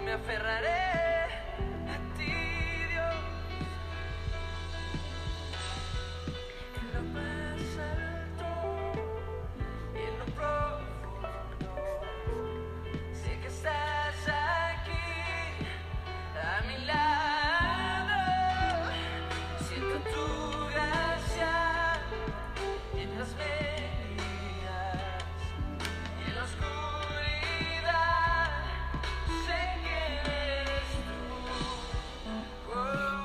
me 0.00 0.12
aferraré 0.12 1.09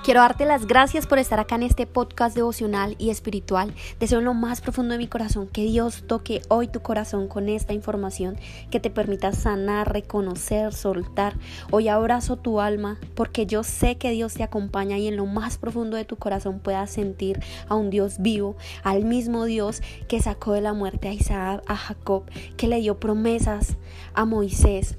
Quiero 0.05 0.19
darte 0.19 0.45
las 0.45 0.67
gracias 0.67 1.07
por 1.07 1.17
estar 1.17 1.39
acá 1.39 1.55
en 1.55 1.63
este 1.63 1.87
podcast 1.87 2.35
devocional 2.35 2.95
y 2.99 3.09
espiritual. 3.09 3.73
Deseo 3.99 4.19
en 4.19 4.25
lo 4.25 4.35
más 4.35 4.61
profundo 4.61 4.91
de 4.91 4.99
mi 4.99 5.07
corazón 5.07 5.47
que 5.47 5.63
Dios 5.63 6.03
toque 6.05 6.43
hoy 6.47 6.67
tu 6.67 6.79
corazón 6.81 7.27
con 7.27 7.49
esta 7.49 7.73
información 7.73 8.37
que 8.69 8.79
te 8.79 8.91
permita 8.91 9.31
sanar, 9.31 9.91
reconocer, 9.91 10.75
soltar. 10.75 11.33
Hoy 11.71 11.87
abrazo 11.87 12.37
tu 12.37 12.61
alma 12.61 12.99
porque 13.15 13.47
yo 13.47 13.63
sé 13.63 13.95
que 13.95 14.11
Dios 14.11 14.35
te 14.35 14.43
acompaña 14.43 14.99
y 14.99 15.07
en 15.07 15.17
lo 15.17 15.25
más 15.25 15.57
profundo 15.57 15.97
de 15.97 16.05
tu 16.05 16.17
corazón 16.17 16.59
puedas 16.59 16.91
sentir 16.91 17.39
a 17.67 17.73
un 17.73 17.89
Dios 17.89 18.17
vivo, 18.19 18.57
al 18.83 19.05
mismo 19.05 19.45
Dios 19.45 19.81
que 20.07 20.21
sacó 20.21 20.53
de 20.53 20.61
la 20.61 20.73
muerte 20.73 21.07
a 21.07 21.13
Isaac, 21.13 21.63
a 21.65 21.75
Jacob, 21.75 22.25
que 22.57 22.67
le 22.67 22.79
dio 22.79 22.99
promesas 22.99 23.75
a 24.13 24.25
Moisés 24.25 24.97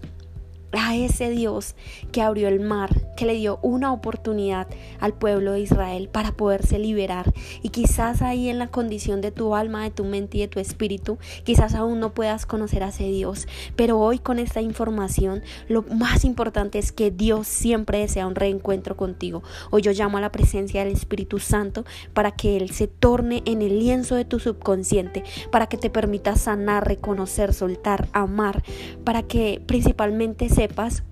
a 0.72 0.96
ese 0.96 1.30
Dios 1.30 1.74
que 2.12 2.22
abrió 2.22 2.48
el 2.48 2.60
mar, 2.60 3.14
que 3.16 3.26
le 3.26 3.34
dio 3.34 3.58
una 3.62 3.92
oportunidad 3.92 4.66
al 5.00 5.14
pueblo 5.14 5.52
de 5.52 5.60
Israel 5.60 6.08
para 6.10 6.32
poderse 6.32 6.78
liberar. 6.78 7.32
Y 7.62 7.70
quizás 7.70 8.22
ahí 8.22 8.48
en 8.48 8.58
la 8.58 8.68
condición 8.68 9.20
de 9.20 9.32
tu 9.32 9.54
alma, 9.54 9.84
de 9.84 9.90
tu 9.90 10.04
mente 10.04 10.38
y 10.38 10.40
de 10.40 10.48
tu 10.48 10.60
espíritu, 10.60 11.18
quizás 11.44 11.74
aún 11.74 12.00
no 12.00 12.14
puedas 12.14 12.46
conocer 12.46 12.82
a 12.82 12.88
ese 12.88 13.04
Dios. 13.04 13.46
Pero 13.76 13.98
hoy 13.98 14.18
con 14.18 14.38
esta 14.38 14.60
información, 14.60 15.42
lo 15.68 15.82
más 15.82 16.24
importante 16.24 16.78
es 16.78 16.92
que 16.92 17.10
Dios 17.10 17.46
siempre 17.46 17.98
desea 17.98 18.26
un 18.26 18.34
reencuentro 18.34 18.96
contigo. 18.96 19.42
Hoy 19.70 19.82
yo 19.82 19.92
llamo 19.92 20.18
a 20.18 20.20
la 20.20 20.32
presencia 20.32 20.84
del 20.84 20.92
Espíritu 20.92 21.38
Santo 21.38 21.84
para 22.12 22.32
que 22.32 22.56
Él 22.56 22.70
se 22.70 22.86
torne 22.86 23.42
en 23.46 23.62
el 23.62 23.78
lienzo 23.78 24.14
de 24.14 24.24
tu 24.24 24.38
subconsciente, 24.38 25.24
para 25.50 25.68
que 25.68 25.76
te 25.76 25.90
permita 25.90 26.36
sanar, 26.36 26.86
reconocer, 26.86 27.54
soltar, 27.54 28.08
amar, 28.12 28.62
para 29.04 29.22
que 29.22 29.62
principalmente 29.66 30.48
sepas 30.56 31.02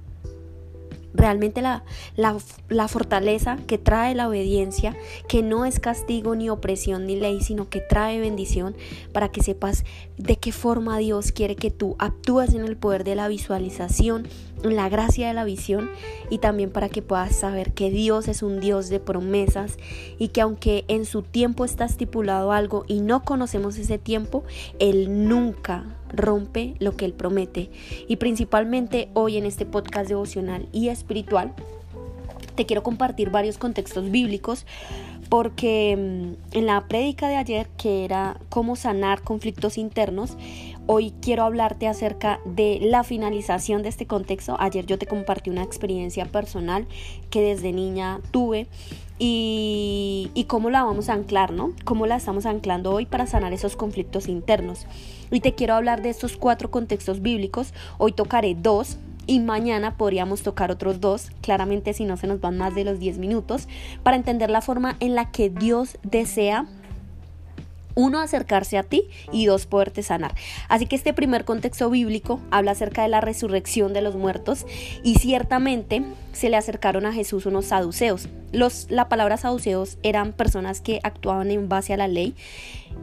realmente 1.14 1.62
la, 1.62 1.84
la, 2.16 2.88
fortaleza 2.88 3.56
que 3.68 3.78
trae 3.78 4.14
la 4.14 4.28
obediencia, 4.28 4.96
que 5.28 5.42
no 5.42 5.64
es 5.64 5.78
castigo 5.78 6.34
ni 6.34 6.50
opresión 6.50 7.06
ni 7.06 7.14
ley, 7.14 7.40
sino 7.40 7.68
que 7.68 7.80
trae 7.80 8.18
bendición 8.18 8.74
para 9.12 9.30
que 9.30 9.42
sepas 9.42 9.84
de 10.18 10.36
qué 10.36 10.50
forma 10.50 10.98
Dios 10.98 11.30
quiere 11.30 11.54
que 11.54 11.70
tú 11.70 11.94
actúes 12.00 12.52
en 12.54 12.64
el 12.64 12.76
poder 12.76 13.04
de 13.04 13.14
la 13.14 13.28
visualización, 13.28 14.26
en 14.64 14.74
la 14.74 14.88
gracia 14.88 15.28
de 15.28 15.34
la 15.34 15.44
visión 15.44 15.88
y 16.30 16.38
también 16.38 16.70
para 16.70 16.88
que 16.88 17.00
puedas 17.00 17.36
saber 17.36 17.72
que 17.74 17.90
Dios 17.90 18.26
es 18.26 18.42
un 18.42 18.58
Dios 18.58 18.88
de 18.88 18.98
promesas 18.98 19.78
y 20.18 20.28
que 20.28 20.40
aunque 20.40 20.84
en 20.88 21.04
su 21.04 21.22
tiempo 21.22 21.64
está 21.64 21.84
estipulado 21.84 22.50
algo 22.50 22.84
y 22.88 23.00
no 23.00 23.22
conocemos 23.22 23.78
ese 23.78 23.98
tiempo, 23.98 24.42
Él 24.80 25.28
nunca 25.28 25.84
rompe 26.16 26.74
lo 26.78 26.96
que 26.96 27.04
Él 27.04 27.12
promete. 27.12 27.70
Y 28.08 28.16
principalmente 28.16 29.08
hoy 29.14 29.36
en 29.36 29.46
este 29.46 29.66
podcast 29.66 30.08
devocional 30.08 30.68
y 30.72 30.88
espiritual, 30.88 31.52
te 32.54 32.66
quiero 32.66 32.82
compartir 32.82 33.30
varios 33.30 33.58
contextos 33.58 34.10
bíblicos 34.10 34.66
porque 35.28 35.96
mm, 35.96 36.56
en 36.56 36.66
la 36.66 36.86
prédica 36.86 37.28
de 37.28 37.36
ayer, 37.36 37.68
que 37.76 38.04
era 38.04 38.38
cómo 38.48 38.76
sanar 38.76 39.22
conflictos 39.22 39.78
internos, 39.78 40.36
Hoy 40.86 41.14
quiero 41.22 41.44
hablarte 41.44 41.88
acerca 41.88 42.40
de 42.44 42.78
la 42.82 43.04
finalización 43.04 43.82
de 43.82 43.88
este 43.88 44.06
contexto. 44.06 44.56
Ayer 44.60 44.84
yo 44.84 44.98
te 44.98 45.06
compartí 45.06 45.48
una 45.48 45.62
experiencia 45.62 46.26
personal 46.26 46.86
que 47.30 47.40
desde 47.40 47.72
niña 47.72 48.20
tuve 48.32 48.66
y, 49.18 50.30
y, 50.34 50.44
cómo 50.44 50.68
la 50.68 50.84
vamos 50.84 51.08
a 51.08 51.14
anclar, 51.14 51.52
¿no? 51.52 51.72
Cómo 51.84 52.04
la 52.04 52.16
estamos 52.16 52.44
anclando 52.44 52.92
hoy 52.92 53.06
para 53.06 53.26
sanar 53.26 53.54
esos 53.54 53.76
conflictos 53.76 54.28
internos. 54.28 54.86
Y 55.30 55.40
te 55.40 55.54
quiero 55.54 55.72
hablar 55.74 56.02
de 56.02 56.10
estos 56.10 56.36
cuatro 56.36 56.70
contextos 56.70 57.22
bíblicos. 57.22 57.72
Hoy 57.96 58.12
tocaré 58.12 58.54
dos 58.54 58.98
y 59.26 59.40
mañana 59.40 59.96
podríamos 59.96 60.42
tocar 60.42 60.70
otros 60.70 61.00
dos, 61.00 61.30
claramente 61.40 61.92
si 61.92 62.04
no 62.04 62.16
se 62.16 62.26
nos 62.26 62.40
van 62.40 62.58
más 62.58 62.74
de 62.74 62.84
los 62.84 62.98
10 62.98 63.18
minutos, 63.18 63.68
para 64.02 64.16
entender 64.16 64.50
la 64.50 64.60
forma 64.60 64.96
en 65.00 65.14
la 65.14 65.30
que 65.30 65.50
Dios 65.50 65.98
desea 66.02 66.66
uno, 67.94 68.20
acercarse 68.20 68.78
a 68.78 68.82
ti 68.82 69.08
y 69.32 69.46
dos, 69.46 69.66
poderte 69.66 70.02
sanar. 70.02 70.34
Así 70.68 70.86
que 70.86 70.96
este 70.96 71.12
primer 71.12 71.44
contexto 71.44 71.90
bíblico 71.90 72.40
habla 72.50 72.72
acerca 72.72 73.02
de 73.02 73.08
la 73.08 73.20
resurrección 73.20 73.92
de 73.92 74.02
los 74.02 74.16
muertos 74.16 74.66
y 75.02 75.16
ciertamente 75.16 76.02
se 76.32 76.48
le 76.48 76.56
acercaron 76.56 77.06
a 77.06 77.12
Jesús 77.12 77.46
unos 77.46 77.66
saduceos. 77.66 78.28
Los, 78.52 78.86
la 78.90 79.08
palabra 79.08 79.36
saduceos 79.36 79.98
eran 80.02 80.32
personas 80.32 80.80
que 80.80 81.00
actuaban 81.02 81.50
en 81.50 81.68
base 81.68 81.92
a 81.92 81.96
la 81.96 82.08
ley 82.08 82.34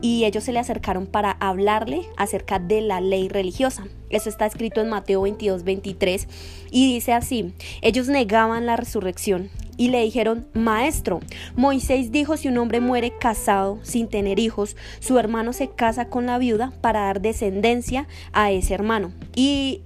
y 0.01 0.25
ellos 0.25 0.43
se 0.43 0.51
le 0.51 0.59
acercaron 0.59 1.05
para 1.05 1.31
hablarle 1.31 2.07
acerca 2.17 2.59
de 2.59 2.81
la 2.81 3.01
ley 3.01 3.29
religiosa. 3.29 3.85
Eso 4.09 4.29
está 4.29 4.45
escrito 4.45 4.81
en 4.81 4.89
Mateo 4.89 5.21
22, 5.21 5.63
23 5.63 6.27
y 6.71 6.93
dice 6.93 7.13
así, 7.13 7.53
ellos 7.81 8.07
negaban 8.07 8.65
la 8.65 8.77
resurrección 8.77 9.49
y 9.77 9.89
le 9.89 10.03
dijeron, 10.03 10.47
Maestro, 10.53 11.19
Moisés 11.55 12.11
dijo 12.11 12.37
si 12.37 12.47
un 12.47 12.57
hombre 12.57 12.79
muere 12.79 13.13
casado 13.17 13.79
sin 13.83 14.07
tener 14.07 14.39
hijos, 14.39 14.75
su 14.99 15.17
hermano 15.17 15.53
se 15.53 15.69
casa 15.69 16.09
con 16.09 16.25
la 16.25 16.37
viuda 16.37 16.73
para 16.81 17.01
dar 17.01 17.21
descendencia 17.21 18.07
a 18.33 18.51
ese 18.51 18.73
hermano. 18.73 19.11
Y 19.35 19.81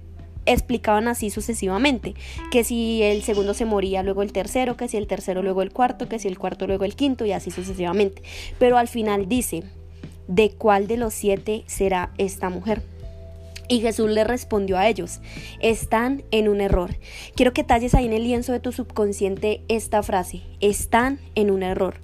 explicaban 0.46 1.08
así 1.08 1.30
sucesivamente, 1.30 2.14
que 2.50 2.64
si 2.64 3.02
el 3.02 3.22
segundo 3.22 3.52
se 3.52 3.64
moría, 3.64 4.02
luego 4.02 4.22
el 4.22 4.32
tercero, 4.32 4.76
que 4.76 4.88
si 4.88 4.96
el 4.96 5.06
tercero, 5.06 5.42
luego 5.42 5.62
el 5.62 5.72
cuarto, 5.72 6.08
que 6.08 6.18
si 6.18 6.28
el 6.28 6.38
cuarto, 6.38 6.66
luego 6.66 6.84
el 6.84 6.96
quinto 6.96 7.26
y 7.26 7.32
así 7.32 7.50
sucesivamente. 7.50 8.22
Pero 8.58 8.78
al 8.78 8.88
final 8.88 9.28
dice, 9.28 9.64
¿de 10.28 10.50
cuál 10.50 10.86
de 10.86 10.96
los 10.96 11.14
siete 11.14 11.64
será 11.66 12.12
esta 12.16 12.48
mujer? 12.48 12.82
Y 13.68 13.80
Jesús 13.80 14.10
le 14.10 14.24
respondió 14.24 14.78
a 14.78 14.88
ellos, 14.88 15.20
están 15.60 16.22
en 16.30 16.48
un 16.48 16.60
error. 16.60 16.96
Quiero 17.34 17.52
que 17.52 17.64
talles 17.64 17.94
ahí 17.94 18.06
en 18.06 18.12
el 18.12 18.24
lienzo 18.24 18.52
de 18.52 18.60
tu 18.60 18.72
subconsciente 18.72 19.62
esta 19.68 20.02
frase, 20.02 20.42
están 20.60 21.18
en 21.34 21.50
un 21.50 21.62
error, 21.62 21.96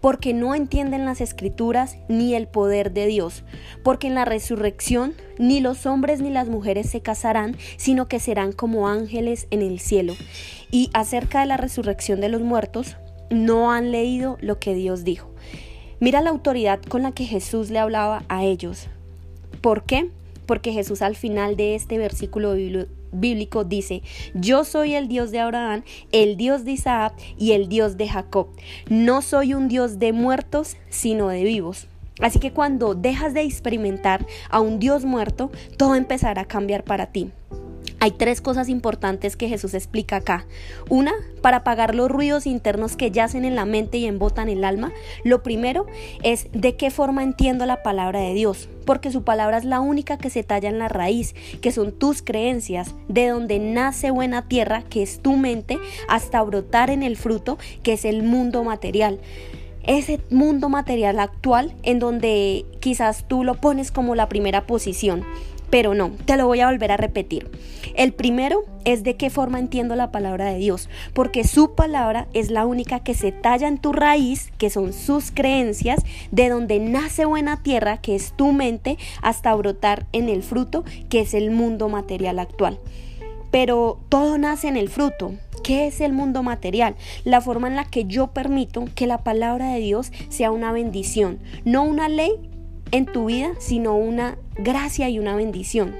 porque 0.00 0.34
no 0.34 0.54
entienden 0.54 1.06
las 1.06 1.20
escrituras 1.20 1.96
ni 2.08 2.34
el 2.34 2.48
poder 2.48 2.92
de 2.92 3.06
Dios, 3.06 3.44
porque 3.82 4.08
en 4.08 4.14
la 4.14 4.24
resurrección 4.24 5.14
ni 5.38 5.60
los 5.60 5.86
hombres 5.86 6.20
ni 6.20 6.30
las 6.30 6.48
mujeres 6.48 6.90
se 6.90 7.00
casarán, 7.00 7.56
sino 7.76 8.08
que 8.08 8.20
serán 8.20 8.52
como 8.52 8.88
ángeles 8.88 9.46
en 9.50 9.62
el 9.62 9.80
cielo. 9.80 10.14
Y 10.70 10.90
acerca 10.92 11.40
de 11.40 11.46
la 11.46 11.56
resurrección 11.56 12.20
de 12.20 12.28
los 12.28 12.42
muertos, 12.42 12.96
no 13.30 13.72
han 13.72 13.90
leído 13.90 14.36
lo 14.40 14.58
que 14.58 14.74
Dios 14.74 15.02
dijo. 15.04 15.30
Mira 15.98 16.20
la 16.20 16.30
autoridad 16.30 16.80
con 16.82 17.02
la 17.02 17.12
que 17.12 17.24
Jesús 17.24 17.70
le 17.70 17.78
hablaba 17.78 18.24
a 18.28 18.44
ellos. 18.44 18.88
¿Por 19.62 19.84
qué? 19.84 20.10
Porque 20.46 20.72
Jesús 20.72 21.02
al 21.02 21.16
final 21.16 21.56
de 21.56 21.74
este 21.74 21.98
versículo 21.98 22.54
bíblico 23.12 23.64
dice, 23.64 24.02
yo 24.34 24.64
soy 24.64 24.94
el 24.94 25.08
Dios 25.08 25.30
de 25.30 25.40
Abraham, 25.40 25.82
el 26.12 26.36
Dios 26.36 26.64
de 26.64 26.72
Isaac 26.72 27.14
y 27.38 27.52
el 27.52 27.68
Dios 27.68 27.96
de 27.96 28.08
Jacob. 28.08 28.48
No 28.88 29.22
soy 29.22 29.54
un 29.54 29.68
Dios 29.68 29.98
de 29.98 30.12
muertos, 30.12 30.76
sino 30.88 31.28
de 31.28 31.44
vivos. 31.44 31.88
Así 32.20 32.38
que 32.38 32.52
cuando 32.52 32.94
dejas 32.94 33.34
de 33.34 33.42
experimentar 33.42 34.26
a 34.48 34.60
un 34.60 34.78
Dios 34.78 35.04
muerto, 35.04 35.50
todo 35.76 35.94
empezará 35.94 36.42
a 36.42 36.46
cambiar 36.46 36.82
para 36.82 37.06
ti. 37.06 37.30
Hay 38.06 38.12
tres 38.12 38.40
cosas 38.40 38.68
importantes 38.68 39.34
que 39.34 39.48
Jesús 39.48 39.74
explica 39.74 40.14
acá. 40.14 40.46
Una, 40.88 41.12
para 41.42 41.56
apagar 41.56 41.96
los 41.96 42.08
ruidos 42.08 42.46
internos 42.46 42.94
que 42.94 43.10
yacen 43.10 43.44
en 43.44 43.56
la 43.56 43.64
mente 43.64 43.98
y 43.98 44.06
embotan 44.06 44.48
el 44.48 44.62
alma. 44.62 44.92
Lo 45.24 45.42
primero 45.42 45.86
es 46.22 46.46
de 46.52 46.76
qué 46.76 46.92
forma 46.92 47.24
entiendo 47.24 47.66
la 47.66 47.82
palabra 47.82 48.20
de 48.20 48.32
Dios, 48.32 48.68
porque 48.84 49.10
su 49.10 49.24
palabra 49.24 49.58
es 49.58 49.64
la 49.64 49.80
única 49.80 50.18
que 50.18 50.30
se 50.30 50.44
talla 50.44 50.68
en 50.68 50.78
la 50.78 50.86
raíz, 50.86 51.34
que 51.60 51.72
son 51.72 51.90
tus 51.90 52.22
creencias, 52.22 52.94
de 53.08 53.26
donde 53.26 53.58
nace 53.58 54.12
buena 54.12 54.46
tierra, 54.46 54.84
que 54.84 55.02
es 55.02 55.18
tu 55.18 55.32
mente, 55.36 55.76
hasta 56.08 56.40
brotar 56.44 56.90
en 56.90 57.02
el 57.02 57.16
fruto, 57.16 57.58
que 57.82 57.94
es 57.94 58.04
el 58.04 58.22
mundo 58.22 58.62
material 58.62 59.18
ese 59.88 60.20
mundo 60.30 60.68
material 60.68 61.20
actual 61.20 61.72
en 61.84 62.00
donde 62.00 62.66
quizás 62.80 63.28
tú 63.28 63.44
lo 63.44 63.54
pones 63.54 63.92
como 63.92 64.16
la 64.16 64.28
primera 64.28 64.66
posición. 64.66 65.24
Pero 65.76 65.92
no, 65.92 66.10
te 66.24 66.38
lo 66.38 66.46
voy 66.46 66.60
a 66.60 66.70
volver 66.70 66.90
a 66.90 66.96
repetir. 66.96 67.50
El 67.96 68.14
primero 68.14 68.64
es 68.86 69.04
de 69.04 69.16
qué 69.16 69.28
forma 69.28 69.58
entiendo 69.58 69.94
la 69.94 70.10
palabra 70.10 70.46
de 70.46 70.56
Dios, 70.56 70.88
porque 71.12 71.44
su 71.44 71.74
palabra 71.74 72.28
es 72.32 72.50
la 72.50 72.64
única 72.64 73.00
que 73.00 73.12
se 73.12 73.30
talla 73.30 73.68
en 73.68 73.76
tu 73.76 73.92
raíz, 73.92 74.50
que 74.56 74.70
son 74.70 74.94
sus 74.94 75.30
creencias, 75.30 76.02
de 76.30 76.48
donde 76.48 76.78
nace 76.78 77.26
buena 77.26 77.62
tierra, 77.62 77.98
que 77.98 78.14
es 78.14 78.32
tu 78.32 78.52
mente, 78.52 78.96
hasta 79.20 79.54
brotar 79.54 80.06
en 80.12 80.30
el 80.30 80.42
fruto, 80.42 80.82
que 81.10 81.20
es 81.20 81.34
el 81.34 81.50
mundo 81.50 81.90
material 81.90 82.38
actual. 82.38 82.78
pero 83.50 84.00
todo 84.08 84.38
nace 84.38 84.68
en 84.68 84.78
el 84.78 84.88
fruto. 84.88 85.34
¿Qué 85.62 85.88
es 85.88 86.00
el 86.00 86.14
mundo 86.14 86.42
material? 86.42 86.96
La 87.24 87.42
forma 87.42 87.68
en 87.68 87.76
la 87.76 87.84
que 87.84 88.06
yo 88.06 88.28
permito 88.28 88.86
que 88.94 89.06
la 89.06 89.18
palabra 89.18 89.74
de 89.74 89.80
Dios 89.80 90.10
sea 90.30 90.52
una 90.52 90.72
bendición, 90.72 91.38
no 91.66 91.82
una 91.82 92.08
ley 92.08 92.32
en 92.96 93.06
tu 93.06 93.26
vida, 93.26 93.52
sino 93.58 93.96
una 93.96 94.36
gracia 94.56 95.08
y 95.08 95.18
una 95.18 95.36
bendición. 95.36 95.94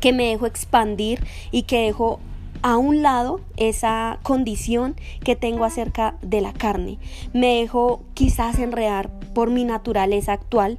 Que 0.00 0.12
me 0.12 0.28
dejo 0.28 0.46
expandir 0.46 1.20
y 1.50 1.62
que 1.62 1.82
dejo 1.82 2.20
a 2.62 2.76
un 2.76 3.02
lado 3.02 3.40
esa 3.56 4.18
condición 4.22 4.96
que 5.22 5.36
tengo 5.36 5.64
acerca 5.64 6.16
de 6.22 6.40
la 6.40 6.52
carne. 6.52 6.98
Me 7.32 7.60
dejo 7.60 8.02
quizás 8.14 8.58
enredar 8.58 9.10
por 9.34 9.50
mi 9.50 9.64
naturaleza 9.64 10.32
actual 10.32 10.78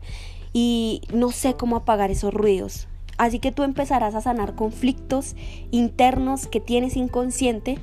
y 0.54 1.02
no 1.14 1.32
sé 1.32 1.54
cómo 1.54 1.78
apagar 1.78 2.12
esos 2.12 2.34
ruidos. 2.34 2.88
Así 3.18 3.40
que 3.40 3.52
tú 3.52 3.64
empezarás 3.64 4.16
a 4.16 4.22
sanar 4.22 4.56
conflictos 4.56 5.36
internos 5.72 6.48
que 6.48 6.60
tienes 6.60 6.96
inconsciente 6.96 7.78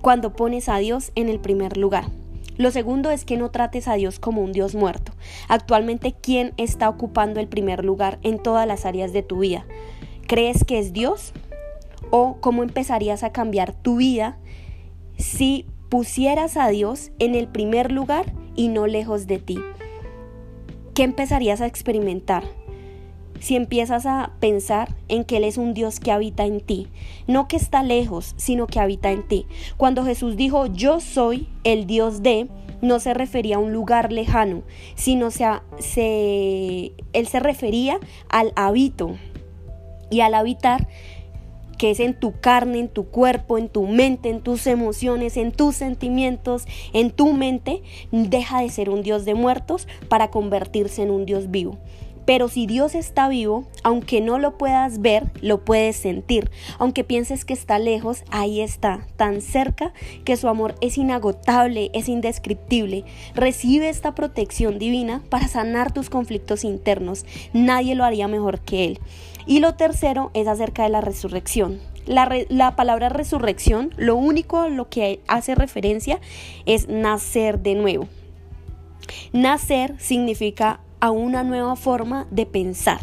cuando 0.00 0.32
pones 0.32 0.68
a 0.68 0.78
Dios 0.78 1.10
en 1.16 1.28
el 1.28 1.40
primer 1.40 1.76
lugar. 1.76 2.06
Lo 2.58 2.72
segundo 2.72 3.10
es 3.10 3.24
que 3.24 3.36
no 3.36 3.50
trates 3.50 3.86
a 3.86 3.94
Dios 3.94 4.18
como 4.18 4.42
un 4.42 4.52
Dios 4.52 4.74
muerto. 4.74 5.12
Actualmente, 5.46 6.14
¿quién 6.20 6.52
está 6.56 6.88
ocupando 6.88 7.38
el 7.38 7.46
primer 7.46 7.84
lugar 7.84 8.18
en 8.22 8.42
todas 8.42 8.66
las 8.66 8.84
áreas 8.84 9.12
de 9.12 9.22
tu 9.22 9.38
vida? 9.38 9.64
¿Crees 10.26 10.64
que 10.64 10.80
es 10.80 10.92
Dios? 10.92 11.32
¿O 12.10 12.38
cómo 12.40 12.64
empezarías 12.64 13.22
a 13.22 13.30
cambiar 13.30 13.72
tu 13.72 13.96
vida 13.96 14.38
si 15.16 15.66
pusieras 15.88 16.56
a 16.56 16.68
Dios 16.68 17.12
en 17.20 17.36
el 17.36 17.46
primer 17.46 17.92
lugar 17.92 18.32
y 18.56 18.68
no 18.68 18.88
lejos 18.88 19.28
de 19.28 19.38
ti? 19.38 19.60
¿Qué 20.94 21.04
empezarías 21.04 21.60
a 21.60 21.66
experimentar? 21.66 22.42
Si 23.40 23.56
empiezas 23.56 24.06
a 24.06 24.32
pensar 24.40 24.94
en 25.08 25.24
que 25.24 25.38
Él 25.38 25.44
es 25.44 25.58
un 25.58 25.74
Dios 25.74 26.00
que 26.00 26.12
habita 26.12 26.44
en 26.44 26.60
ti, 26.60 26.88
no 27.26 27.48
que 27.48 27.56
está 27.56 27.82
lejos, 27.82 28.34
sino 28.36 28.66
que 28.66 28.80
habita 28.80 29.10
en 29.10 29.26
ti. 29.26 29.46
Cuando 29.76 30.04
Jesús 30.04 30.36
dijo, 30.36 30.66
yo 30.66 31.00
soy 31.00 31.48
el 31.64 31.86
Dios 31.86 32.22
de, 32.22 32.48
no 32.80 33.00
se 33.00 33.14
refería 33.14 33.56
a 33.56 33.60
un 33.60 33.72
lugar 33.72 34.12
lejano, 34.12 34.62
sino 34.94 35.30
se, 35.30 35.46
se, 35.78 36.92
Él 37.12 37.26
se 37.26 37.40
refería 37.40 37.98
al 38.28 38.52
habito. 38.56 39.16
Y 40.10 40.20
al 40.20 40.32
habitar, 40.32 40.88
que 41.78 41.90
es 41.90 42.00
en 42.00 42.18
tu 42.18 42.32
carne, 42.40 42.80
en 42.80 42.88
tu 42.88 43.06
cuerpo, 43.06 43.56
en 43.56 43.68
tu 43.68 43.86
mente, 43.86 44.28
en 44.28 44.40
tus 44.40 44.66
emociones, 44.66 45.36
en 45.36 45.52
tus 45.52 45.76
sentimientos, 45.76 46.66
en 46.92 47.10
tu 47.10 47.32
mente, 47.32 47.82
deja 48.10 48.60
de 48.60 48.68
ser 48.68 48.90
un 48.90 49.02
Dios 49.02 49.24
de 49.24 49.34
muertos 49.34 49.86
para 50.08 50.30
convertirse 50.30 51.02
en 51.02 51.10
un 51.10 51.24
Dios 51.24 51.50
vivo. 51.50 51.78
Pero 52.28 52.48
si 52.48 52.66
Dios 52.66 52.94
está 52.94 53.26
vivo, 53.30 53.64
aunque 53.82 54.20
no 54.20 54.38
lo 54.38 54.58
puedas 54.58 55.00
ver, 55.00 55.30
lo 55.40 55.64
puedes 55.64 55.96
sentir. 55.96 56.50
Aunque 56.78 57.02
pienses 57.02 57.46
que 57.46 57.54
está 57.54 57.78
lejos, 57.78 58.22
ahí 58.30 58.60
está, 58.60 59.06
tan 59.16 59.40
cerca 59.40 59.94
que 60.26 60.36
su 60.36 60.46
amor 60.46 60.74
es 60.82 60.98
inagotable, 60.98 61.90
es 61.94 62.06
indescriptible. 62.06 63.06
Recibe 63.34 63.88
esta 63.88 64.14
protección 64.14 64.78
divina 64.78 65.22
para 65.30 65.48
sanar 65.48 65.90
tus 65.90 66.10
conflictos 66.10 66.64
internos. 66.64 67.24
Nadie 67.54 67.94
lo 67.94 68.04
haría 68.04 68.28
mejor 68.28 68.60
que 68.60 68.84
Él. 68.84 69.00
Y 69.46 69.60
lo 69.60 69.76
tercero 69.76 70.30
es 70.34 70.48
acerca 70.48 70.82
de 70.82 70.90
la 70.90 71.00
resurrección. 71.00 71.80
La, 72.04 72.30
la, 72.50 72.76
palabra 72.76 73.08
resurrección, 73.08 73.94
lo 73.96 74.16
único 74.16 74.58
a 74.58 74.68
lo 74.68 74.90
que 74.90 75.20
hace 75.28 75.54
referencia 75.54 76.20
es 76.66 76.88
nacer 76.88 77.60
de 77.60 77.74
nuevo. 77.74 78.06
Nacer 79.32 79.94
significa 79.98 80.80
a 81.00 81.10
una 81.10 81.44
nueva 81.44 81.76
forma 81.76 82.26
de 82.30 82.46
pensar. 82.46 83.00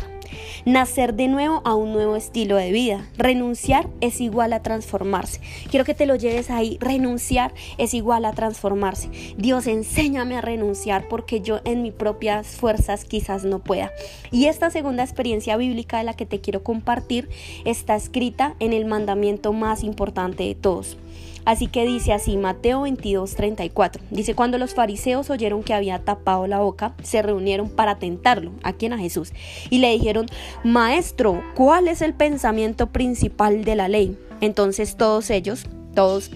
Nacer 0.65 1.13
de 1.13 1.27
nuevo 1.27 1.62
a 1.65 1.75
un 1.75 1.94
nuevo 1.94 2.15
estilo 2.15 2.56
de 2.56 2.71
vida. 2.71 3.07
Renunciar 3.18 3.88
es 4.01 4.21
igual 4.21 4.53
a 4.53 4.63
transformarse. 4.63 5.39
Quiero 5.69 5.86
que 5.86 5.94
te 5.94 6.06
lo 6.06 6.15
lleves 6.15 6.50
ahí. 6.50 6.77
Renunciar 6.80 7.53
es 7.77 7.94
igual 7.94 8.25
a 8.25 8.33
transformarse. 8.33 9.09
Dios, 9.38 9.68
enséñame 9.68 10.38
a 10.38 10.42
renunciar 10.42 11.07
porque 11.07 11.42
yo 11.42 11.59
en 11.65 11.81
mis 11.81 11.94
propias 11.94 12.47
fuerzas 12.47 13.06
quizás 13.06 13.45
no 13.45 13.59
pueda. 13.59 13.92
Y 14.31 14.45
esta 14.45 14.69
segunda 14.69 15.03
experiencia 15.03 15.57
bíblica 15.57 16.00
de 16.00 16.03
la 16.06 16.15
que 16.15 16.25
te 16.25 16.41
quiero 16.41 16.63
compartir 16.63 17.30
está 17.63 17.95
escrita 17.95 18.56
en 18.59 18.74
el 18.74 18.86
mandamiento 18.86 19.53
más 19.53 19.83
importante 19.83 20.44
de 20.44 20.56
todos. 20.56 20.98
Así 21.45 21.68
que 21.68 21.86
dice 21.86 22.12
así, 22.12 22.38
Mateo 22.38 22.81
22, 22.81 23.36
34. 23.36 24.03
Dice, 24.09 24.33
cuando 24.33 24.57
los 24.57 24.74
fariseos 24.74 25.30
oyeron 25.30 25.63
que 25.63 25.75
había 25.75 26.00
tapado 26.00 26.47
la 26.47 26.59
boca, 26.59 26.95
se 27.03 27.21
reunieron 27.21 27.69
para 27.69 28.00
tentarlo, 28.00 28.51
a 28.63 28.74
quien 28.74 28.94
a 28.94 28.97
Jesús, 28.97 29.31
y 29.69 29.77
le 29.77 29.92
dijeron, 29.92 30.25
Maestro, 30.63 31.44
¿cuál 31.53 31.88
es 31.88 32.01
el 32.01 32.15
pensamiento 32.15 32.88
principal 32.88 33.63
de 33.63 33.75
la 33.75 33.88
ley? 33.88 34.18
Entonces 34.42 34.97
todos 34.97 35.30
ellos, 35.30 35.65
todos 35.94 36.31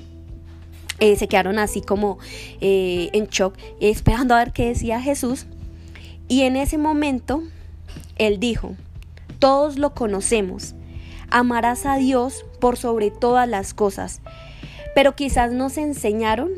eh, 1.00 1.16
se 1.16 1.28
quedaron 1.28 1.58
así 1.58 1.82
como 1.82 2.20
eh, 2.62 3.10
en 3.14 3.28
shock, 3.28 3.56
esperando 3.80 4.36
a 4.36 4.40
ver 4.40 4.54
qué 4.54 4.68
decía 4.68 5.02
Jesús. 5.02 5.48
Y 6.28 6.44
en 6.44 6.56
ese 6.56 6.78
momento, 6.78 7.42
él 8.18 8.40
dijo, 8.40 8.76
todos 9.40 9.80
lo 9.80 9.96
conocemos, 9.96 10.76
amarás 11.32 11.88
a 11.88 11.98
Dios 11.98 12.46
por 12.60 12.78
sobre 12.78 13.10
todas 13.10 13.50
las 13.50 13.74
cosas 13.74 14.22
pero 14.96 15.16
quizás 15.16 15.52
nos 15.52 15.78
enseñaron 15.78 16.50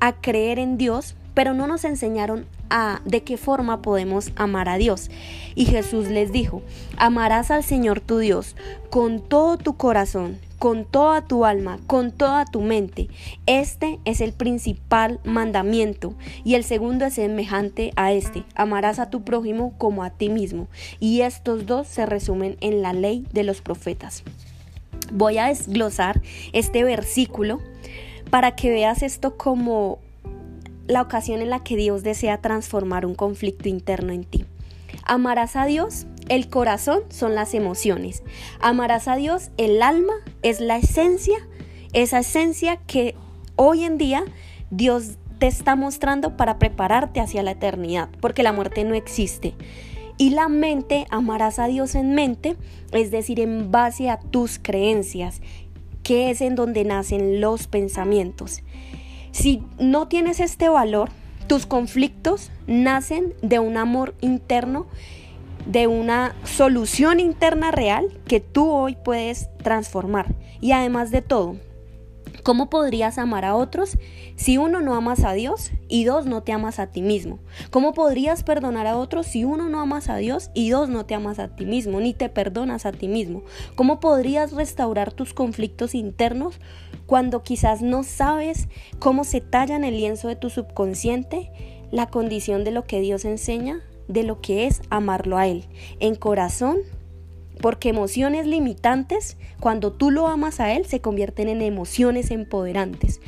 a 0.00 0.20
creer 0.20 0.58
en 0.58 0.78
Dios, 0.78 1.16
pero 1.34 1.54
no 1.54 1.66
nos 1.66 1.84
enseñaron 1.84 2.46
a 2.70 3.00
de 3.04 3.22
qué 3.22 3.36
forma 3.36 3.82
podemos 3.82 4.32
amar 4.36 4.68
a 4.68 4.78
Dios. 4.78 5.10
Y 5.54 5.66
Jesús 5.66 6.08
les 6.08 6.32
dijo, 6.32 6.62
amarás 6.96 7.50
al 7.50 7.62
Señor 7.62 8.00
tu 8.00 8.18
Dios 8.18 8.56
con 8.90 9.20
todo 9.20 9.56
tu 9.56 9.76
corazón, 9.76 10.38
con 10.58 10.84
toda 10.84 11.26
tu 11.26 11.44
alma, 11.44 11.78
con 11.86 12.12
toda 12.12 12.44
tu 12.44 12.60
mente. 12.60 13.08
Este 13.46 13.98
es 14.04 14.20
el 14.20 14.32
principal 14.32 15.20
mandamiento 15.24 16.14
y 16.44 16.54
el 16.54 16.64
segundo 16.64 17.04
es 17.06 17.14
semejante 17.14 17.92
a 17.96 18.12
este. 18.12 18.44
Amarás 18.54 18.98
a 18.98 19.10
tu 19.10 19.22
prójimo 19.22 19.74
como 19.78 20.02
a 20.02 20.10
ti 20.10 20.28
mismo. 20.28 20.68
Y 21.00 21.20
estos 21.20 21.66
dos 21.66 21.86
se 21.86 22.06
resumen 22.06 22.56
en 22.60 22.82
la 22.82 22.92
ley 22.92 23.26
de 23.32 23.44
los 23.44 23.60
profetas. 23.60 24.24
Voy 25.12 25.38
a 25.38 25.46
desglosar 25.46 26.22
este 26.52 26.84
versículo 26.84 27.60
para 28.30 28.56
que 28.56 28.70
veas 28.70 29.02
esto 29.02 29.36
como 29.36 29.98
la 30.86 31.02
ocasión 31.02 31.40
en 31.40 31.50
la 31.50 31.62
que 31.62 31.76
Dios 31.76 32.02
desea 32.02 32.40
transformar 32.40 33.06
un 33.06 33.14
conflicto 33.14 33.68
interno 33.68 34.12
en 34.12 34.24
ti. 34.24 34.44
Amarás 35.04 35.56
a 35.56 35.66
Dios, 35.66 36.06
el 36.28 36.48
corazón 36.48 37.00
son 37.08 37.34
las 37.34 37.54
emociones. 37.54 38.22
Amarás 38.60 39.08
a 39.08 39.16
Dios, 39.16 39.50
el 39.56 39.82
alma 39.82 40.14
es 40.42 40.60
la 40.60 40.76
esencia, 40.76 41.36
esa 41.92 42.20
esencia 42.20 42.76
que 42.86 43.14
hoy 43.56 43.84
en 43.84 43.98
día 43.98 44.24
Dios 44.70 45.16
te 45.38 45.46
está 45.46 45.76
mostrando 45.76 46.36
para 46.36 46.58
prepararte 46.58 47.20
hacia 47.20 47.42
la 47.42 47.52
eternidad, 47.52 48.08
porque 48.20 48.42
la 48.42 48.52
muerte 48.52 48.84
no 48.84 48.94
existe. 48.94 49.54
Y 50.18 50.30
la 50.30 50.48
mente, 50.48 51.06
amarás 51.10 51.58
a 51.58 51.66
Dios 51.66 51.94
en 51.94 52.14
mente, 52.14 52.56
es 52.92 53.10
decir, 53.10 53.40
en 53.40 53.70
base 53.70 54.08
a 54.08 54.18
tus 54.18 54.58
creencias 54.58 55.40
que 56.02 56.30
es 56.30 56.40
en 56.40 56.54
donde 56.54 56.84
nacen 56.84 57.40
los 57.40 57.66
pensamientos. 57.66 58.62
Si 59.32 59.60
no 59.80 60.06
tienes 60.06 60.38
este 60.38 60.68
valor, 60.68 61.10
tus 61.48 61.66
conflictos 61.66 62.52
nacen 62.68 63.34
de 63.42 63.58
un 63.58 63.76
amor 63.76 64.14
interno, 64.20 64.86
de 65.66 65.88
una 65.88 66.36
solución 66.44 67.18
interna 67.18 67.72
real 67.72 68.06
que 68.28 68.38
tú 68.38 68.70
hoy 68.70 68.96
puedes 69.04 69.48
transformar. 69.64 70.32
Y 70.60 70.70
además 70.70 71.10
de 71.10 71.22
todo, 71.22 71.56
¿Cómo 72.46 72.70
podrías 72.70 73.18
amar 73.18 73.44
a 73.44 73.56
otros 73.56 73.98
si 74.36 74.56
uno 74.56 74.80
no 74.80 74.94
amas 74.94 75.24
a 75.24 75.32
Dios 75.32 75.72
y 75.88 76.04
dos 76.04 76.26
no 76.26 76.44
te 76.44 76.52
amas 76.52 76.78
a 76.78 76.86
ti 76.86 77.02
mismo? 77.02 77.40
¿Cómo 77.70 77.92
podrías 77.92 78.44
perdonar 78.44 78.86
a 78.86 78.96
otros 78.96 79.26
si 79.26 79.42
uno 79.42 79.68
no 79.68 79.80
amas 79.80 80.08
a 80.08 80.16
Dios 80.16 80.52
y 80.54 80.70
dos 80.70 80.88
no 80.88 81.06
te 81.06 81.16
amas 81.16 81.40
a 81.40 81.56
ti 81.56 81.66
mismo, 81.66 81.98
ni 81.98 82.14
te 82.14 82.28
perdonas 82.28 82.86
a 82.86 82.92
ti 82.92 83.08
mismo? 83.08 83.42
¿Cómo 83.74 83.98
podrías 83.98 84.52
restaurar 84.52 85.12
tus 85.12 85.34
conflictos 85.34 85.96
internos 85.96 86.60
cuando 87.06 87.42
quizás 87.42 87.82
no 87.82 88.04
sabes 88.04 88.68
cómo 89.00 89.24
se 89.24 89.40
talla 89.40 89.74
en 89.74 89.82
el 89.82 89.96
lienzo 89.96 90.28
de 90.28 90.36
tu 90.36 90.48
subconsciente 90.48 91.50
la 91.90 92.10
condición 92.10 92.62
de 92.62 92.70
lo 92.70 92.84
que 92.84 93.00
Dios 93.00 93.24
enseña, 93.24 93.80
de 94.06 94.22
lo 94.22 94.40
que 94.40 94.68
es 94.68 94.82
amarlo 94.88 95.36
a 95.36 95.48
Él, 95.48 95.64
en 95.98 96.14
corazón, 96.14 96.76
porque 97.60 97.88
emociones 97.88 98.46
limitantes, 98.46 99.36
cuando 99.60 99.92
tú 99.92 100.10
lo 100.10 100.26
amas 100.26 100.60
a 100.60 100.72
Él, 100.72 100.86
se 100.86 101.00
convierten 101.00 101.48
en 101.48 101.62
emociones 101.62 102.30
empoderantes. 102.30 103.20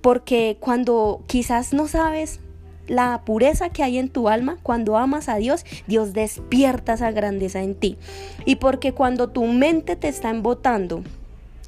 Porque 0.00 0.56
cuando 0.60 1.22
quizás 1.26 1.72
no 1.72 1.88
sabes 1.88 2.40
la 2.86 3.22
pureza 3.24 3.68
que 3.70 3.82
hay 3.82 3.98
en 3.98 4.08
tu 4.08 4.28
alma, 4.28 4.58
cuando 4.62 4.96
amas 4.96 5.28
a 5.28 5.36
Dios, 5.36 5.64
Dios 5.86 6.12
despierta 6.12 6.94
esa 6.94 7.10
grandeza 7.10 7.62
en 7.62 7.74
ti. 7.74 7.96
Y 8.44 8.56
porque 8.56 8.92
cuando 8.92 9.28
tu 9.28 9.44
mente 9.44 9.96
te 9.96 10.08
está 10.08 10.30
embotando 10.30 11.02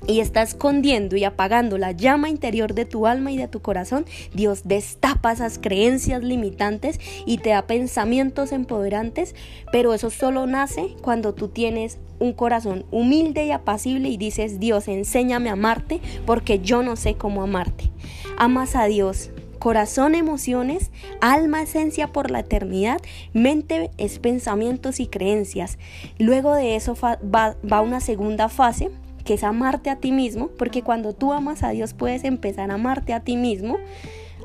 y 0.06 0.20
está 0.20 0.42
escondiendo 0.42 1.16
y 1.16 1.24
apagando 1.24 1.78
la 1.78 1.92
llama 1.92 2.28
interior 2.28 2.74
de 2.74 2.84
tu 2.84 3.06
alma 3.06 3.32
y 3.32 3.36
de 3.36 3.48
tu 3.48 3.60
corazón, 3.60 4.06
Dios 4.34 4.62
destapa 4.64 5.32
esas 5.32 5.58
creencias 5.58 6.22
limitantes 6.22 6.98
y 7.26 7.38
te 7.38 7.50
da 7.50 7.66
pensamientos 7.66 8.52
empoderantes, 8.52 9.34
pero 9.72 9.94
eso 9.94 10.10
solo 10.10 10.46
nace 10.46 10.94
cuando 11.02 11.34
tú 11.34 11.48
tienes 11.48 11.98
un 12.18 12.32
corazón 12.32 12.84
humilde 12.90 13.44
y 13.46 13.50
apacible 13.50 14.08
y 14.08 14.16
dices, 14.16 14.60
Dios, 14.60 14.88
enséñame 14.88 15.50
a 15.50 15.54
amarte 15.54 16.00
porque 16.26 16.60
yo 16.60 16.82
no 16.82 16.96
sé 16.96 17.14
cómo 17.14 17.42
amarte. 17.42 17.90
Amas 18.36 18.76
a 18.76 18.84
Dios, 18.86 19.30
corazón, 19.58 20.14
emociones, 20.14 20.90
alma, 21.20 21.62
esencia 21.62 22.08
por 22.08 22.30
la 22.30 22.40
eternidad, 22.40 23.00
mente 23.32 23.90
es 23.98 24.18
pensamientos 24.18 25.00
y 25.00 25.06
creencias. 25.06 25.78
Luego 26.18 26.54
de 26.54 26.76
eso 26.76 26.94
va, 26.94 27.56
va 27.70 27.80
una 27.80 28.00
segunda 28.00 28.48
fase 28.48 28.90
que 29.30 29.34
es 29.34 29.44
amarte 29.44 29.90
a 29.90 29.94
ti 30.00 30.10
mismo, 30.10 30.48
porque 30.58 30.82
cuando 30.82 31.12
tú 31.12 31.32
amas 31.32 31.62
a 31.62 31.68
Dios 31.68 31.94
puedes 31.94 32.24
empezar 32.24 32.72
a 32.72 32.74
amarte 32.74 33.14
a 33.14 33.20
ti 33.20 33.36
mismo 33.36 33.78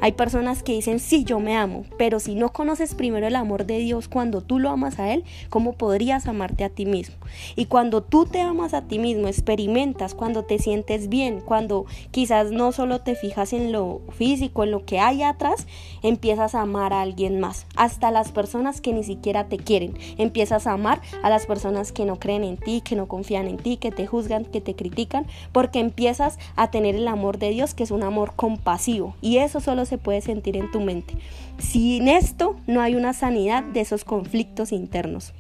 hay 0.02 0.12
personas 0.12 0.64
que 0.64 0.74
dicen, 0.74 1.00
sí, 1.00 1.24
yo 1.24 1.40
me 1.40 1.56
amo, 1.56 1.86
pero 1.98 2.20
si 2.20 2.36
no 2.36 2.52
conoces 2.52 2.96
primero 2.96 3.28
el 3.28 3.36
amor 3.36 3.66
de 3.66 3.80
Dios 3.80 4.08
cuando 4.08 4.42
tú 4.42 4.60
lo 4.60 4.70
amas 4.70 5.00
a 5.00 5.14
Él, 5.14 5.24
¿cómo 5.50 5.74
podrías 5.74 6.28
amarte 6.28 6.64
a 6.64 6.70
ti 6.70 6.86
mismo? 6.86 7.16
Y 7.56 7.66
cuando 7.66 8.04
tú 8.04 8.25
te 8.25 8.42
amas 8.42 8.74
a 8.74 8.84
ti 8.84 9.00
mismo, 9.00 9.28
experimentas, 9.28 10.14
cuando 10.14 10.44
te 10.44 10.60
sientes 10.60 11.10
bien, 11.10 11.42
cuando 11.42 11.86
quizás 12.12 12.52
no 12.52 12.72
solo 12.72 13.02
te 13.02 13.16
fijas 13.16 13.54
en 13.54 13.72
lo 13.72 14.02
físico, 14.12 14.64
en 14.64 14.72
lo 14.72 14.86
que 14.86 15.00
hay 15.00 15.24
atrás, 15.24 15.68
empiezas 16.04 16.56
a 16.56 16.62
amar 16.62 16.94
a 16.94 17.02
alguien 17.02 17.40
más, 17.40 17.66
hasta 17.75 18.12
las 18.12 18.32
personas 18.32 18.82
que 18.82 18.94
ni 18.94 19.04
siquiera 19.04 19.46
te 19.48 19.58
quieren. 19.58 19.98
Empiezas 20.18 20.68
a 20.68 20.74
amar 20.74 21.02
a 21.24 21.30
las 21.30 21.46
personas 21.46 21.92
que 21.92 22.06
no 22.06 22.18
creen 22.20 22.44
en 22.44 22.58
ti, 22.58 22.82
que 22.82 22.96
no 22.96 23.08
confían 23.08 23.48
en 23.48 23.58
ti, 23.58 23.78
que 23.78 23.92
te 23.92 24.08
juzgan, 24.08 24.46
que 24.46 24.62
te 24.62 24.75
critican, 24.75 25.25
porque 25.52 25.80
empiezas 25.80 26.38
a 26.56 26.70
tener 26.70 26.96
el 26.96 27.08
amor 27.08 27.40
de 27.40 27.50
Dios, 27.50 27.74
que 27.74 27.84
es 27.84 27.92
un 27.92 28.04
amor 28.04 28.34
compasivo. 28.36 29.16
Y 29.22 29.38
eso 29.38 29.60
solo 29.60 29.85
se 29.86 29.98
puede 29.98 30.22
sentir 30.22 30.58
en 30.58 30.72
tu 30.72 30.80
mente. 30.82 31.15
Sin 31.58 32.08
esto 32.08 32.56
no 32.68 32.82
hay 32.82 32.96
una 32.96 33.13
sanidad 33.13 33.63
de 33.63 33.82
esos 33.82 34.04
conflictos 34.04 34.72
internos. 34.72 35.34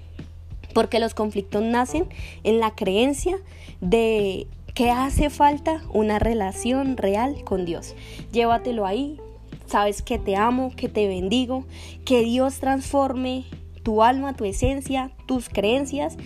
Porque 0.73 0.99
los 0.99 1.13
conflictos 1.13 1.63
nacen 1.63 2.07
en 2.43 2.59
la 2.59 2.75
creencia 2.75 3.37
de 3.81 4.47
que 4.73 4.91
hace 4.91 5.29
falta 5.29 5.81
una 5.93 6.19
relación 6.19 6.97
real 6.97 7.43
con 7.45 7.65
Dios. 7.65 7.95
Llévatelo 8.31 8.85
ahí. 8.85 9.19
Sabes 9.67 10.01
que 10.01 10.19
te 10.19 10.35
amo, 10.35 10.73
que 10.75 10.89
te 10.89 11.07
bendigo, 11.07 11.65
que 12.03 12.21
Dios 12.21 12.59
transforme 12.59 13.45
tu 13.83 14.03
alma, 14.03 14.33
tu 14.33 14.45
esencia, 14.45 15.11
tus 15.25 15.49
creencias 15.49 16.17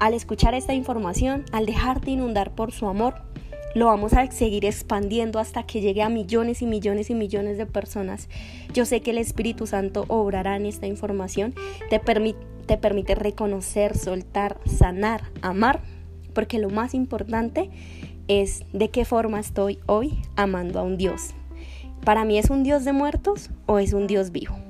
al 0.00 0.14
escuchar 0.14 0.54
esta 0.54 0.74
información, 0.74 1.44
al 1.52 1.64
dejarte 1.64 2.10
inundar 2.10 2.56
por 2.56 2.72
su 2.72 2.88
amor 2.88 3.22
lo 3.74 3.86
vamos 3.86 4.12
a 4.12 4.30
seguir 4.30 4.64
expandiendo 4.64 5.38
hasta 5.38 5.64
que 5.64 5.80
llegue 5.80 6.02
a 6.02 6.08
millones 6.08 6.62
y 6.62 6.66
millones 6.66 7.10
y 7.10 7.14
millones 7.14 7.58
de 7.58 7.66
personas. 7.66 8.28
Yo 8.72 8.84
sé 8.84 9.00
que 9.00 9.10
el 9.10 9.18
Espíritu 9.18 9.66
Santo 9.66 10.04
obrará 10.08 10.56
en 10.56 10.66
esta 10.66 10.86
información, 10.86 11.54
te, 11.90 12.00
te 12.66 12.76
permite 12.76 13.14
reconocer, 13.14 13.96
soltar, 13.96 14.58
sanar, 14.66 15.22
amar, 15.40 15.80
porque 16.34 16.58
lo 16.58 16.70
más 16.70 16.94
importante 16.94 17.70
es 18.28 18.64
de 18.72 18.90
qué 18.90 19.04
forma 19.04 19.40
estoy 19.40 19.78
hoy 19.86 20.22
amando 20.36 20.78
a 20.78 20.82
un 20.82 20.96
Dios. 20.96 21.30
¿Para 22.04 22.24
mí 22.24 22.38
es 22.38 22.50
un 22.50 22.62
Dios 22.64 22.84
de 22.84 22.92
muertos 22.92 23.50
o 23.66 23.78
es 23.78 23.92
un 23.92 24.06
Dios 24.06 24.32
vivo? 24.32 24.61